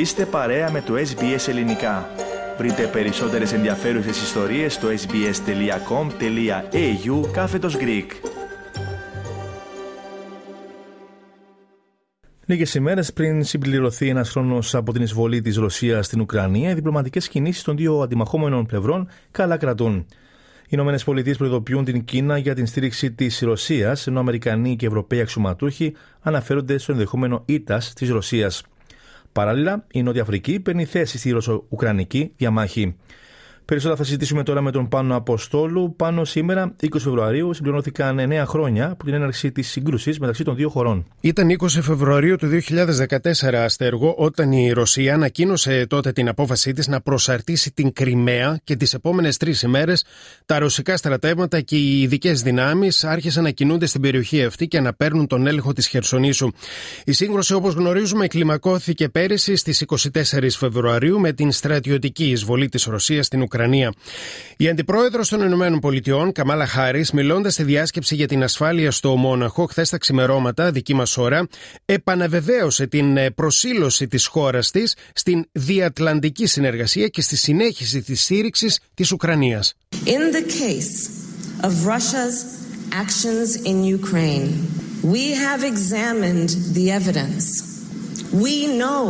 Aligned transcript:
Είστε 0.00 0.26
παρέα 0.26 0.70
με 0.70 0.80
το 0.80 0.94
SBS 0.94 1.48
Ελληνικά. 1.48 2.08
Βρείτε 2.58 2.86
περισσότερες 2.86 3.52
ενδιαφέρουσες 3.52 4.22
ιστορίες 4.22 4.74
στο 4.74 4.88
sbs.com.au 4.88 5.30
κάθετος 7.32 7.76
Greek. 7.76 8.06
Λίγες 12.46 12.74
ημέρες 12.74 13.12
πριν 13.12 13.44
συμπληρωθεί 13.44 14.08
ένας 14.08 14.30
χρόνος 14.30 14.74
από 14.74 14.92
την 14.92 15.02
εισβολή 15.02 15.40
της 15.40 15.56
Ρωσίας 15.56 16.06
στην 16.06 16.20
Ουκρανία, 16.20 16.70
οι 16.70 16.74
διπλωματικές 16.74 17.28
κινήσεις 17.28 17.62
των 17.62 17.76
δύο 17.76 18.00
αντιμαχόμενων 18.00 18.66
πλευρών 18.66 19.08
καλά 19.30 19.56
κρατούν. 19.56 20.06
Οι 20.64 20.68
Ηνωμένες 20.68 21.04
Πολιτείες 21.04 21.36
προειδοποιούν 21.36 21.84
την 21.84 22.04
Κίνα 22.04 22.38
για 22.38 22.54
την 22.54 22.66
στήριξη 22.66 23.12
της 23.12 23.40
Ρωσίας, 23.40 24.06
ενώ 24.06 24.20
Αμερικανοί 24.20 24.76
και 24.76 24.86
Ευρωπαίοι 24.86 25.20
αξιωματούχοι 25.20 25.94
αναφέρονται 26.20 26.78
στο 26.78 26.92
ενδεχόμενο 26.92 27.42
ήττας 27.46 27.92
της 27.92 28.10
Ρωσίας. 28.10 28.62
Παράλληλα, 29.32 29.86
η 29.92 30.02
Νότια 30.02 30.22
Αφρική 30.22 30.60
παίρνει 30.60 30.84
θέση 30.84 31.18
στη 31.18 31.30
Ρωσο-Ουκρανική 31.30 32.32
διαμάχη. 32.36 32.96
Περισσότερα 33.70 33.98
θα 33.98 34.04
συζητήσουμε 34.06 34.42
τώρα 34.42 34.60
με 34.60 34.70
τον 34.70 34.88
Πάνο 34.88 35.16
Αποστόλου. 35.16 35.94
Πάνω 35.96 36.24
σήμερα, 36.24 36.74
20 36.82 36.86
Φεβρουαρίου, 36.98 37.54
συμπληρώθηκαν 37.54 38.18
9 38.18 38.44
χρόνια 38.46 38.90
από 38.90 39.04
την 39.04 39.14
έναρξη 39.14 39.52
της 39.52 39.68
σύγκρουσης 39.68 40.18
μεταξύ 40.18 40.44
των 40.44 40.56
δύο 40.56 40.68
χωρών. 40.68 41.06
Ήταν 41.20 41.50
20 41.50 41.66
Φεβρουαρίου 41.68 42.36
του 42.36 42.46
2014 42.46 43.54
αστέργο, 43.54 44.14
όταν 44.16 44.52
η 44.52 44.72
Ρωσία 44.72 45.14
ανακοίνωσε 45.14 45.86
τότε 45.86 46.12
την 46.12 46.28
απόφασή 46.28 46.72
της 46.72 46.88
να 46.88 47.00
προσαρτήσει 47.00 47.72
την 47.72 47.92
Κρυμαία 47.92 48.60
και 48.64 48.76
τις 48.76 48.94
επόμενες 48.94 49.36
τρεις 49.36 49.62
ημέρες 49.62 50.04
τα 50.46 50.58
ρωσικά 50.58 50.96
στρατεύματα 50.96 51.60
και 51.60 51.76
οι 51.76 52.00
ειδικές 52.00 52.42
δυνάμεις 52.42 53.04
άρχισαν 53.04 53.42
να 53.42 53.50
κινούνται 53.50 53.86
στην 53.86 54.00
περιοχή 54.00 54.44
αυτή 54.44 54.66
και 54.66 54.80
να 54.80 54.92
παίρνουν 54.92 55.26
τον 55.26 55.46
έλεγχο 55.46 55.72
της 55.72 55.86
Χερσονήσου. 55.88 56.50
Η 57.04 57.12
σύγκρουση, 57.12 57.54
όπως 57.54 57.74
γνωρίζουμε, 57.74 58.26
κλιμακώθηκε 58.26 59.08
πέρυσι 59.08 59.56
στις 59.56 59.80
24 59.80 60.56
Φεβρουαρίου 60.58 61.20
με 61.20 61.32
την 61.32 61.52
στρατιωτική 61.52 62.24
εισβολή 62.30 62.68
της 62.68 62.84
Ρωσίας 62.84 63.26
στην 63.26 63.42
Ουκρανία. 63.42 63.58
Ουκρανία. 63.60 63.92
Η 64.56 64.68
αντιπρόεδρος 64.68 65.28
των 65.28 65.40
Ηνωμένων 65.40 65.78
Πολιτειών, 65.78 66.32
Καμάλα 66.32 66.66
Χάρη, 66.66 67.06
μιλώντας 67.12 67.52
στη 67.52 67.62
διάσκεψη 67.62 68.14
για 68.14 68.26
την 68.26 68.42
ασφάλεια 68.42 68.90
στο 68.90 69.16
Μόναχο 69.16 69.66
χθες 69.66 69.88
τα 69.88 69.98
ξημερώματα, 69.98 70.70
δική 70.70 70.94
μας 70.94 71.16
ώρα, 71.16 71.48
επαναβεβαίωσε 71.84 72.86
την 72.86 73.16
ε, 73.16 73.30
προσήλωση 73.30 74.08
της 74.08 74.26
χώρας 74.26 74.70
της 74.70 74.94
στην 75.12 75.44
διατλαντική 75.52 76.46
συνεργασία 76.46 77.06
και 77.06 77.22
στη 77.22 77.36
συνέχιση 77.36 78.02
της 78.02 78.22
στήριξης 78.22 78.80
της 78.94 79.12
Ουκρανίας. 79.12 79.74
In 80.06 80.32
the 80.36 80.44
case 80.60 80.94
of 81.66 81.72
Russia's 81.86 82.36
actions 83.04 83.48
in 83.70 83.84
Ukraine, 84.00 84.50
we 85.14 85.24
have 85.44 85.62
examined 85.72 86.50
the 86.76 86.86
evidence. 86.98 87.44
We 88.46 88.56
know 88.80 89.04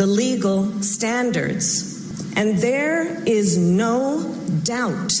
the 0.00 0.06
legal 0.06 0.58
standards. 0.82 1.93
And 2.36 2.58
there 2.58 3.22
is 3.24 3.56
no 3.56 4.34
doubt 4.64 5.12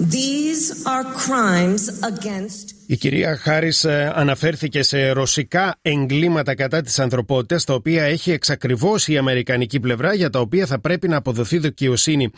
these 0.00 0.86
are 0.86 1.04
crimes 1.12 1.88
against 2.02 2.74
Η 2.90 2.96
κυρία 2.96 3.36
Χάρη 3.36 3.72
ε, 3.82 4.06
αναφέρθηκε 4.14 4.82
σε 4.82 5.10
ρωσικά 5.10 5.78
εγκλήματα 5.82 6.54
κατά 6.54 6.80
της 6.80 6.98
ανθρωπότητας, 6.98 7.64
τα 7.64 7.74
οποία 7.74 8.04
έχει 8.04 8.30
εξακριβώσει 8.30 9.12
η 9.12 9.16
Αμερικανική 9.16 9.80
πλευρά, 9.80 10.14
για 10.14 10.30
τα 10.30 10.40
οποία 10.40 10.66
θα 10.66 10.80
πρέπει 10.80 11.08
να 11.08 11.16
αποδοθεί 11.16 11.58
δικαιοσύνη. 11.58 12.30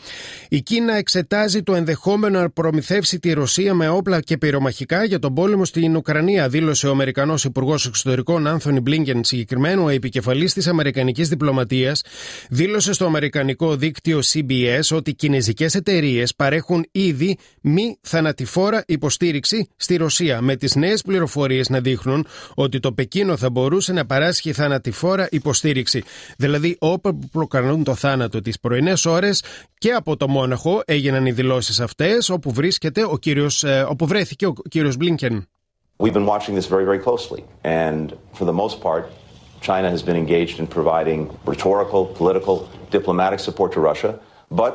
Η 0.49 0.61
Κίνα 0.61 0.95
εξετάζει 0.95 1.63
το 1.63 1.75
ενδεχόμενο 1.75 2.39
να 2.39 2.49
προμηθεύσει 2.49 3.19
τη 3.19 3.33
Ρωσία 3.33 3.73
με 3.73 3.89
όπλα 3.89 4.19
και 4.19 4.37
πυρομαχικά 4.37 5.03
για 5.03 5.19
τον 5.19 5.33
πόλεμο 5.33 5.65
στην 5.65 5.95
Ουκρανία, 5.95 6.49
δήλωσε 6.49 6.87
ο 6.87 6.91
Αμερικανός 6.91 7.43
Υπουργός 7.43 7.85
Εξωτερικών 7.85 8.47
Άνθονι 8.47 8.79
Μπλίνκεν, 8.79 9.23
συγκεκριμένο 9.23 9.83
ο 9.83 9.89
επικεφαλής 9.89 10.53
της 10.53 10.67
Αμερικανικής 10.67 11.29
Διπλωματίας, 11.29 12.01
δήλωσε 12.49 12.93
στο 12.93 13.05
Αμερικανικό 13.05 13.75
δίκτυο 13.75 14.19
CBS 14.33 14.95
ότι 14.95 15.13
κινέζικες 15.13 15.75
εταιρείες 15.75 16.35
παρέχουν 16.35 16.85
ήδη 16.91 17.37
μη 17.61 17.97
θανατηφόρα 18.01 18.83
υποστήριξη 18.87 19.69
στη 19.75 19.95
Ρωσία 19.95 20.41
με 20.41 20.55
τις 20.55 20.75
νέες 20.75 21.01
πληροφορίες 21.01 21.69
να 21.69 21.79
δείχνουν 21.79 22.25
ότι 22.55 22.79
το 22.79 22.91
Πεκίνο 22.91 23.37
θα 23.37 23.49
μπορούσε 23.49 23.93
να 23.93 24.05
παράσχει 24.05 24.53
θανατηφόρα 24.53 25.27
υποστήριξη. 25.31 26.03
Δηλαδή, 26.37 26.75
όπλα 26.79 27.13
που 27.13 27.29
προκαλούν 27.31 27.83
το 27.83 27.95
θάνατο 27.95 28.41
τις 28.41 28.59
πρωινές 28.59 29.05
ώρες 29.05 29.43
και 29.77 29.91
από 29.91 30.17
το 30.17 30.27
Μόναχο 30.27 30.81
έγιναν 30.85 31.25
οι 31.25 31.31
δηλώσεις 31.31 31.79
αυτές, 31.79 32.29
όπου 32.29 32.51
βρίσκεται 32.51 33.03
ο 33.03 33.17
κύριος, 33.17 33.65
όπου 33.87 34.05
βρέθηκε 34.05 34.45
ο 34.45 34.53
κύριος 34.69 34.97
Μπλίνκεν. 34.97 35.47
We've 35.99 36.13
been 36.13 36.25
watching 36.25 36.55
this 36.55 36.67
very, 36.67 36.85
very 36.85 36.99
closely. 37.07 37.43
And 37.63 38.05
for 38.37 38.45
the 38.45 38.57
most 38.63 38.81
part, 38.81 39.03
China 39.61 39.89
has 39.89 40.01
been 40.01 40.17
engaged 40.17 40.59
in 40.59 40.67
providing 40.67 41.19
rhetorical, 41.45 42.01
political, 42.19 42.55
diplomatic 42.89 43.39
support 43.39 43.71
to 43.73 43.79
Russia. 43.79 44.19
But 44.49 44.73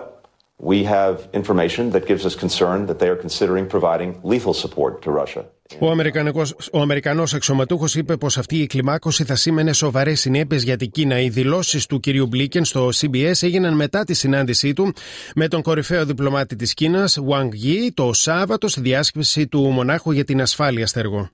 we 0.58 0.82
have 0.84 1.28
information 1.32 1.90
that 1.90 2.06
gives 2.06 2.24
us 2.26 2.34
concern 2.34 2.86
that 2.86 2.98
they 2.98 3.08
are 3.08 3.16
considering 3.16 3.66
providing 3.66 4.18
lethal 4.22 4.54
support 4.54 5.02
to 5.02 5.10
Russia. 5.10 5.44
Ο, 5.78 5.90
Αμερικανικός, 5.90 6.54
ο 6.72 6.80
Αμερικανός 6.80 7.34
αξιωματούχος 7.34 7.94
είπε 7.94 8.16
πως 8.16 8.38
αυτή 8.38 8.56
η 8.56 8.66
κλιμάκωση 8.66 9.24
θα 9.24 9.34
σήμαινε 9.34 9.72
σοβαρές 9.72 10.20
συνέπειες 10.20 10.62
για 10.62 10.76
την 10.76 10.90
Κίνα. 10.90 11.20
Οι 11.20 11.28
δηλώσεις 11.28 11.86
του 11.86 12.00
κυρίου 12.00 12.26
Μπλίκεν 12.26 12.64
στο 12.64 12.88
CBS 12.94 13.32
έγιναν 13.40 13.74
μετά 13.74 14.04
τη 14.04 14.14
συνάντησή 14.14 14.72
του 14.72 14.92
με 15.34 15.48
τον 15.48 15.62
κορυφαίο 15.62 16.04
διπλωμάτη 16.04 16.56
της 16.56 16.74
Κίνας, 16.74 17.18
Wang 17.28 17.48
Yi, 17.48 17.90
το 17.94 18.12
Σάββατο 18.12 18.68
στη 18.68 18.80
διάσκεψη 18.80 19.46
του 19.48 19.60
Μονάχου 19.60 20.10
για 20.10 20.24
την 20.24 20.40
ασφάλεια 20.40 20.86
στεργό. 20.86 21.30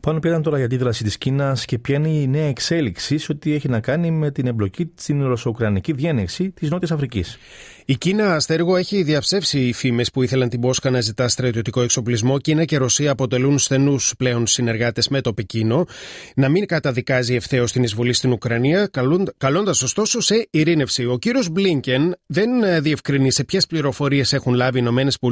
Πάνω 0.00 0.18
πήραν 0.18 0.42
τώρα 0.42 0.56
για 0.56 0.64
αντίδραση 0.64 1.04
της 1.04 1.18
Κίνας 1.18 1.64
και 1.64 1.78
ποια 1.78 1.96
είναι 1.96 2.08
η 2.08 2.26
νέα 2.26 2.46
εξέλιξη 2.46 3.18
ό,τι 3.30 3.52
έχει 3.52 3.68
να 3.68 3.80
κάνει 3.80 4.10
με 4.10 4.30
την 4.30 4.46
εμπλοκή 4.46 4.92
στην 4.94 5.26
ρωσο-ουκρανική 5.26 5.92
διένεξη 5.92 6.50
της 6.50 6.70
Νότιας 6.70 6.90
Αφρικής. 6.90 7.38
Η 7.88 7.96
Κίνα 7.96 8.34
αστέργο 8.34 8.76
έχει 8.76 9.02
διαψεύσει 9.02 9.58
οι 9.58 9.72
φήμες 9.72 10.10
που 10.10 10.22
ήθελαν 10.22 10.48
την 10.48 10.60
Πόσκα 10.60 10.90
να 10.90 11.00
ζητά 11.00 11.28
στρατιωτικό 11.28 11.82
εξοπλισμό. 11.82 12.38
Κίνα 12.38 12.64
και 12.64 12.76
Ρωσία 12.76 13.10
αποτελούν 13.10 13.58
στενούς 13.58 14.14
πλέον 14.18 14.46
συνεργάτες 14.46 15.08
με 15.08 15.20
το 15.20 15.32
Πεκίνο. 15.32 15.86
Να 16.34 16.48
μην 16.48 16.66
καταδικάζει 16.66 17.34
ευθέως 17.34 17.72
την 17.72 17.82
εισβολή 17.82 18.12
στην 18.12 18.32
Ουκρανία, 18.32 18.90
καλώντας 19.36 19.82
ωστόσο 19.82 20.20
σε 20.20 20.48
ειρήνευση. 20.50 21.06
Ο 21.06 21.18
κύριος 21.18 21.48
Μπλίνκεν 21.48 22.14
δεν 22.26 22.62
ε, 22.62 22.80
διευκρινίσε 22.80 23.44
ποιες 23.44 23.66
πληροφορίες 23.66 24.32
έχουν 24.32 24.54
λάβει 24.54 24.80
οι 24.80 24.84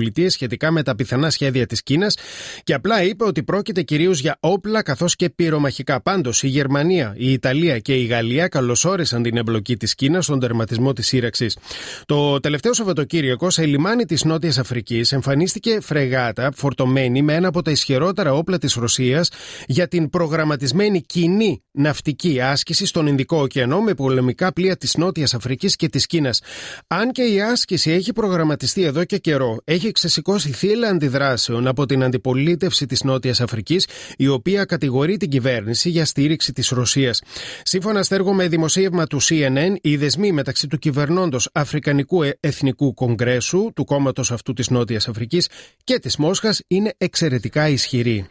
ΗΠΑ 0.05 0.31
σχετικά 0.31 0.71
με 0.71 0.83
τα 0.83 0.95
πιθανά 0.95 1.31
σχέδια 1.31 1.67
της 1.67 1.83
Κίνας 1.83 2.17
και 2.65 2.75
απλά 2.75 3.03
είπε 3.03 3.25
ότι 3.25 3.43
πρόκειται 3.43 3.83
κυρίως 3.83 4.21
για 4.21 4.37
όπλα 4.41 4.83
καθώς 4.83 5.17
και 5.17 5.31
πυρομαχικά. 5.31 6.03
Πάντως, 6.03 6.43
η 6.43 6.49
Γερμανία, 6.49 7.15
η 7.17 7.33
Ιταλία 7.33 7.79
και 7.79 7.95
η 7.95 8.05
Γαλλία 8.05 8.49
καλωσόρισαν 8.49 9.23
την 9.23 9.37
εμπλοκή 9.37 9.77
της 9.77 9.95
Κίνας 9.95 10.25
στον 10.25 10.41
τερματισμό 10.41 10.93
της 10.93 11.07
σύραξης. 11.07 11.59
Το 12.07 12.41
τελευταίο 12.45 12.73
Σαββατοκύριακο, 12.73 13.51
σε 13.51 13.67
λιμάνι 13.67 14.05
της 14.05 14.25
Νότιας 14.25 14.59
Αφρικής, 14.59 15.13
εμφανίστηκε 15.13 15.81
φρεγάτα 15.81 16.51
φορτωμένη 16.55 17.23
με 17.23 17.35
ένα 17.35 17.49
από 17.49 17.63
τα 17.63 17.71
ισχυρότερα 17.71 18.33
όπλα 18.33 18.59
της 18.59 18.75
Ρωσίας 18.75 19.31
για 19.67 19.89
την 19.89 20.11
προγραμματισμένη 20.11 21.03
κοινή 21.03 21.63
ναυτική 21.71 22.41
άσκηση 22.41 22.87
στον 22.87 23.07
Ινδικό 23.07 23.37
ωκεανό 23.37 23.81
με 23.81 23.95
πολεμικά 23.95 24.53
πλοία 24.53 24.77
της 24.77 24.97
Νότιας 24.97 25.35
Αφρικής 25.35 25.77
και 25.77 25.89
της 25.89 26.07
Κίνας. 26.07 26.41
Αν 26.87 27.13
και 27.13 27.23
η 27.23 27.41
άσκηση 27.41 27.91
έχει 27.91 28.13
προγραμματιστεί 28.13 28.83
εδώ 28.83 29.05
και 29.05 29.19
καιρό, 29.19 29.57
έχει 29.65 29.93
ξεσηκώσει 29.93 30.53
θύλα 30.53 30.89
αντιδράσεων 30.89 31.67
από 31.67 31.87
την 31.87 32.03
αντιπολίτευση 32.03 32.87
της 32.87 33.03
Νότιας 33.03 33.41
Αφρικής, 33.41 33.87
η 34.17 34.29
οποία 34.29 34.65
κατηγορεί 34.65 35.17
την 35.17 35.29
κυβέρνηση 35.29 35.89
για 35.91 36.05
στήριξη 36.05 36.53
της 36.53 36.69
Ρωσίας. 36.69 37.23
Σύμφωνα 37.63 38.03
στέργο 38.03 38.33
με 38.33 38.49
δημοσίευμα 38.49 39.07
του 39.07 39.23
CNN, 39.23 39.75
οι 39.81 39.97
δεσμοί 39.97 40.33
μεταξύ 40.33 40.67
του 40.67 40.79
κυβερνώντος 40.79 41.49
Αφρικανικού 41.53 42.23
Εθνικού 42.41 42.95
Κογκρέσου, 42.95 43.71
του 43.75 43.85
κόμματος 43.85 44.31
αυτού 44.33 44.53
της 44.53 44.71
Νότιας 44.71 45.09
Αφρικής 45.09 45.49
και 45.85 45.99
της 45.99 46.17
Μόσχας 46.17 46.63
είναι 46.67 46.95
εξαιρετικά 46.99 47.69
ισχυρή. 47.69 48.29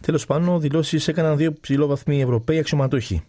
Τέλος 0.00 0.26
πάνω, 0.26 0.58
δηλώσεις 0.58 1.08
έκαναν 1.08 1.36
δύο 1.36 1.52
υψηλόβαθμοι 1.60 2.20
Ευρωπαίοι 2.22 2.58
αξιωματούχοι. 2.58 3.22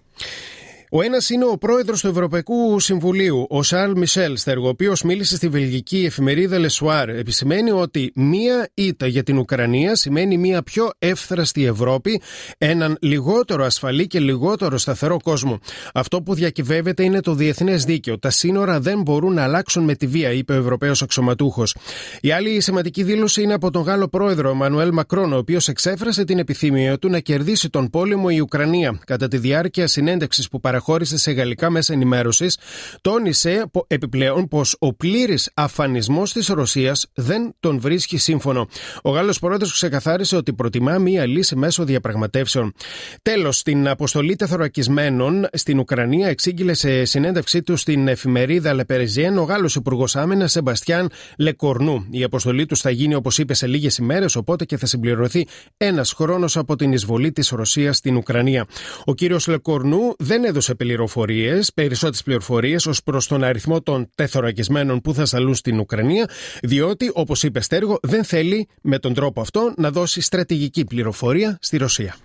Ο 0.95 1.01
ένας 1.01 1.30
είναι 1.30 1.45
ο 1.45 1.57
πρόεδρος 1.57 2.01
του 2.01 2.07
Ευρωπαϊκού 2.07 2.80
Συμβουλίου, 2.80 3.45
ο 3.50 3.63
Σαρλ 3.63 3.92
Μισέλ, 3.98 4.38
ο 4.63 4.68
οποίος 4.68 5.04
μίλησε 5.04 5.36
στη 5.36 5.48
βελγική 5.48 6.06
εφημερίδα 6.06 6.60
Le 6.60 6.74
Soir. 6.74 7.10
Επισημαίνει 7.10 7.72
ότι 7.72 8.12
μία 8.16 8.69
ήττα 8.74 9.07
για 9.07 9.24
την 9.24 9.38
Ουκρανία 9.38 9.95
σημαίνει 9.95 10.38
μία 10.38 10.63
πιο 10.63 10.90
εύθραστη 11.00 11.66
Ευρώπη, 11.66 12.22
έναν 12.57 12.98
λιγότερο 13.01 13.66
ασφαλή 13.66 14.07
και 14.07 14.19
λιγότερο 14.19 14.78
σταθερό 14.78 15.18
κόσμο. 15.24 15.60
Αυτό 15.94 16.22
που 16.22 16.34
διακυβεύεται 16.34 17.04
είναι 17.04 17.19
το 17.19 17.34
διεθνές 17.34 17.84
δίκαιο. 17.84 18.19
Τα 18.19 18.30
σύνορα 18.30 18.80
δεν 18.80 19.01
μπορούν 19.01 19.34
να 19.34 19.44
αλλάξουν 19.44 19.84
με 19.84 19.95
τη 19.95 20.07
βία, 20.07 20.31
είπε 20.31 20.54
ο 20.54 20.57
Ευρωπαίος 20.57 21.01
αξιωματούχος. 21.01 21.75
Η 22.22 22.31
άλλη 22.31 22.62
σημαντική 22.62 23.04
δήλωση 23.04 23.42
είναι 23.42 23.54
από 23.54 23.72
τον 23.72 23.81
Γάλλο 23.81 24.07
πρόεδρο 24.07 24.54
Μανουέλ 24.54 24.90
Μακρόν, 24.94 25.34
ο 25.34 25.38
οποίος 25.38 25.68
εξέφρασε 25.68 26.24
την 26.24 26.40
επιθυμία 26.40 26.98
του 26.98 27.10
να 27.10 27.19
κερδίσει 27.19 27.69
τον 27.69 27.90
πόλεμο 27.90 28.28
η 28.30 28.40
Ουκρανία 28.40 29.00
κατά 29.06 29.28
τη 29.28 29.38
διάρκεια 29.38 29.88
συνέντευξης 29.88 30.50
που 30.50 30.60
παραχωρήθηκε 30.60 30.81
αναχώρησε 30.83 31.18
σε 31.18 31.31
γαλλικά 31.31 31.69
μέσα 31.69 31.94
ενημέρωσης, 31.94 32.57
τόνισε 33.01 33.65
επιπλέον 33.88 34.47
πως 34.47 34.75
ο 34.80 34.94
πλήρης 34.94 35.50
αφανισμός 35.53 36.33
της 36.33 36.47
Ρωσίας 36.47 37.06
δεν 37.13 37.56
τον 37.59 37.80
βρίσκει 37.80 38.18
σύμφωνο. 38.18 38.68
Ο 39.01 39.12
Γάλλος 39.12 39.39
πρόεδρος 39.39 39.74
ξεκαθάρισε 39.74 40.35
ότι 40.35 40.53
προτιμά 40.53 40.97
μία 40.97 41.25
λύση 41.25 41.56
μέσω 41.56 41.83
διαπραγματεύσεων. 41.83 42.74
Τέλος, 43.21 43.57
στην 43.57 43.88
αποστολή 43.88 44.35
τεθωρακισμένων 44.35 45.47
στην 45.53 45.80
Ουκρανία 45.80 46.27
εξήγηλε 46.27 46.74
σε 46.74 47.06
συνέντευξή 47.06 47.62
του 47.62 47.75
στην 47.77 48.07
εφημερίδα 48.07 48.74
Λεπεριζιέν 48.74 49.38
ο 49.38 49.44
Γάλλος 49.44 49.75
Υπουργός 49.75 50.15
Άμυνας 50.15 50.51
Σεμπαστιάν 50.51 51.09
Λεκορνού. 51.38 52.07
Η 52.12 52.24
αποστολή 52.24 52.65
τους 52.65 52.80
θα 52.81 52.89
γίνει, 52.89 53.15
όπως 53.15 53.38
είπε, 53.38 53.53
σε 53.53 53.68
λίγες 53.68 53.97
ημέρες, 53.97 54.35
οπότε 54.35 54.65
και 54.65 54.77
θα 54.77 54.85
συμπληρωθεί 54.85 55.47
ένας 55.77 56.13
χρόνος 56.13 56.57
από 56.57 56.75
την 56.75 56.91
εισβολή 56.91 57.31
της 57.31 57.50
Ρωσίας 57.50 57.97
στην 57.97 58.15
Ουκρανία. 58.15 58.65
Ο 59.06 59.13
κύριος 59.13 59.47
Λεκορνού 59.47 60.15
δεν 60.18 60.44
έδωσε 60.74 60.75
πληροφορίες, 60.75 61.74
περισσότερες 61.74 62.24
πληροφορίες 62.24 62.86
ως 62.86 63.04
προς 63.04 63.28
τον 63.28 63.44
αριθμό 63.44 63.81
των 63.81 64.10
τεθωρακισμένων 64.16 65.02
που 65.02 65.14
θα 65.14 65.25
σταλούν 65.25 65.56
στην 65.56 65.80
Ουκρανία, 65.80 66.30
διότι, 66.62 67.12
όπως 67.14 67.44
είπε 67.44 67.62
Στέργο, 67.62 68.00
δεν 68.02 68.24
θέλει 68.24 68.68
με 68.81 69.00
τον 69.00 69.14
τρόπο 69.14 69.42
αυτό 69.42 69.74
να 69.78 69.92
δώσει 69.92 70.22
στρατηγική 70.22 70.86
πληροφορία 70.86 71.58
στη 71.62 71.78
Ρωσία. 71.78 72.16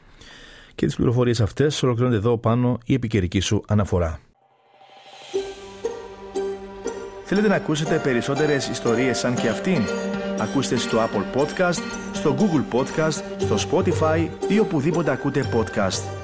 Και 0.74 0.86
τις 0.86 0.96
πληροφορίες 0.96 1.40
αυτές 1.40 1.82
ολοκληρώνεται 1.82 2.18
εδώ 2.18 2.38
πάνω 2.38 2.78
η 2.84 2.94
επικαιρική 2.94 3.40
σου 3.40 3.62
αναφορά. 3.66 4.20
Θέλετε 7.24 7.48
να 7.48 7.54
ακούσετε 7.54 8.00
περισσότερες 8.02 8.68
ιστορίες 8.68 9.18
σαν 9.18 9.34
και 9.34 9.48
αυτήν; 9.48 9.82
Ακούστε 10.40 10.76
στο 10.76 10.98
Apple 10.98 11.40
Podcast, 11.40 11.82
στο 12.12 12.36
Google 12.38 12.78
Podcast, 12.78 13.22
στο 13.38 13.56
Spotify 13.70 14.28
ή 14.48 14.58
οπουδήποτε 14.58 15.10
ακούτε 15.10 15.44
podcast. 15.54 16.17